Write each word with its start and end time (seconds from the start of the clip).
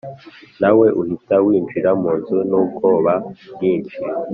nawe 0.61 0.87
uhita 1.01 1.35
winjira 1.45 1.89
munzu 2.01 2.37
nubwoba 2.49 3.13
bwinshi. 3.53 3.99